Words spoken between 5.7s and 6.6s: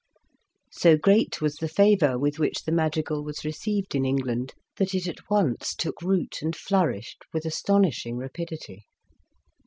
took root and